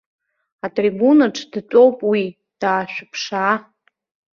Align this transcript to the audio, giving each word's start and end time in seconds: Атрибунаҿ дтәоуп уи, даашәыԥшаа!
Атрибунаҿ 0.65 1.37
дтәоуп 1.51 1.97
уи, 2.11 2.23
даашәыԥшаа! 2.61 3.55